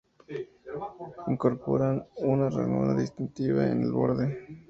Incorporan 1.27 2.03
una 2.17 2.49
ranura 2.49 2.95
distintiva 2.95 3.67
en 3.67 3.83
el 3.83 3.91
borde. 3.91 4.37